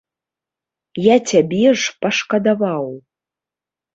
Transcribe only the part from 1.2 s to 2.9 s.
цябе ж пашкадаваў.